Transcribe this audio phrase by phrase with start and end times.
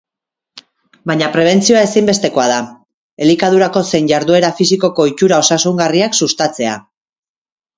[1.11, 2.57] Baina prebentzioa ezinbestekoa da,
[3.27, 6.75] elikadurako zein jarduera fisikoko ohitura osasungarriak sustatzea.